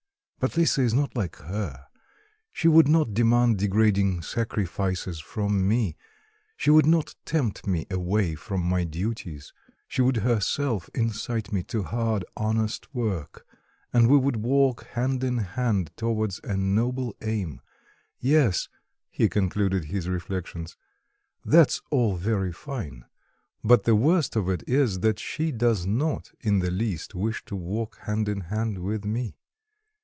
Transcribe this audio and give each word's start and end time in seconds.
But 0.39 0.57
Lisa 0.57 0.81
is 0.81 0.95
not 0.95 1.15
like 1.15 1.35
her; 1.35 1.85
she 2.51 2.67
would 2.67 2.87
not 2.87 3.13
demand 3.13 3.59
degrading 3.59 4.23
sacrifices 4.23 5.19
from 5.19 5.67
me: 5.67 5.95
she 6.57 6.71
would 6.71 6.87
not 6.87 7.13
tempt 7.25 7.67
me 7.67 7.85
away 7.91 8.33
from 8.33 8.61
my 8.63 8.83
duties; 8.83 9.53
she 9.87 10.01
would 10.01 10.17
herself 10.17 10.89
incite 10.95 11.53
me 11.53 11.61
to 11.65 11.83
hard 11.83 12.25
honest 12.35 12.91
work, 12.91 13.45
and 13.93 14.09
we 14.09 14.17
would 14.17 14.37
walk 14.37 14.85
hand 14.85 15.23
in 15.23 15.37
hand 15.37 15.91
towards 15.95 16.39
a 16.43 16.57
noble 16.57 17.15
aim. 17.21 17.61
Yes," 18.19 18.67
he 19.11 19.29
concluded 19.29 19.85
his 19.85 20.09
reflections, 20.09 20.75
"that's 21.45 21.83
all 21.91 22.15
very 22.15 22.51
fine, 22.51 23.05
but 23.63 23.83
the 23.83 23.95
worst 23.95 24.35
of 24.35 24.49
it 24.49 24.63
is 24.67 25.01
that 25.01 25.19
she 25.19 25.51
does 25.51 25.85
not 25.85 26.31
in 26.39 26.57
the 26.57 26.71
least 26.71 27.13
wish 27.13 27.45
to 27.45 27.55
walk 27.55 27.97
hand 28.05 28.27
in 28.27 28.41
hand 28.41 28.79
with 28.79 29.05
me. 29.05 29.37